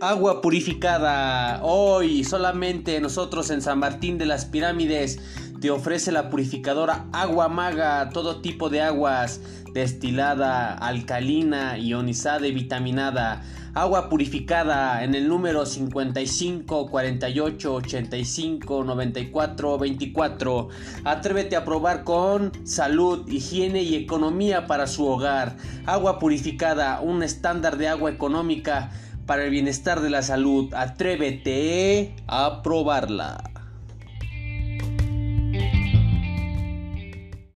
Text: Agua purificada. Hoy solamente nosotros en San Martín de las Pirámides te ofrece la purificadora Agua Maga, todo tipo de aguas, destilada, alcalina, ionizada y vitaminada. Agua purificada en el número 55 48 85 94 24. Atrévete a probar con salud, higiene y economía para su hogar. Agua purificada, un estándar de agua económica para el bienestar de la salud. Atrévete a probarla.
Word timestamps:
Agua 0.00 0.40
purificada. 0.42 1.60
Hoy 1.64 2.22
solamente 2.22 3.00
nosotros 3.00 3.50
en 3.50 3.60
San 3.60 3.80
Martín 3.80 4.16
de 4.16 4.26
las 4.26 4.44
Pirámides 4.44 5.18
te 5.60 5.72
ofrece 5.72 6.12
la 6.12 6.30
purificadora 6.30 7.06
Agua 7.12 7.48
Maga, 7.48 8.08
todo 8.10 8.40
tipo 8.40 8.68
de 8.68 8.80
aguas, 8.80 9.40
destilada, 9.74 10.72
alcalina, 10.74 11.78
ionizada 11.78 12.46
y 12.46 12.52
vitaminada. 12.52 13.42
Agua 13.74 14.08
purificada 14.08 15.02
en 15.02 15.16
el 15.16 15.26
número 15.26 15.66
55 15.66 16.86
48 16.86 17.74
85 17.74 18.84
94 18.84 19.78
24. 19.78 20.68
Atrévete 21.02 21.56
a 21.56 21.64
probar 21.64 22.04
con 22.04 22.52
salud, 22.64 23.28
higiene 23.28 23.82
y 23.82 23.96
economía 23.96 24.68
para 24.68 24.86
su 24.86 25.06
hogar. 25.06 25.56
Agua 25.86 26.20
purificada, 26.20 27.00
un 27.00 27.24
estándar 27.24 27.78
de 27.78 27.88
agua 27.88 28.10
económica 28.10 28.92
para 29.28 29.44
el 29.44 29.50
bienestar 29.50 30.00
de 30.00 30.08
la 30.08 30.22
salud. 30.22 30.72
Atrévete 30.72 32.14
a 32.26 32.62
probarla. 32.62 33.57